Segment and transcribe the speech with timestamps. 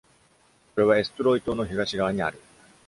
[0.73, 2.39] これは、エストゥロイ島の東側にある。